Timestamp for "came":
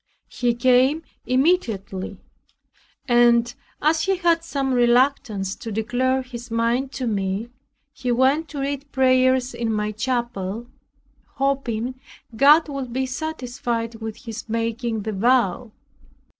0.55-1.03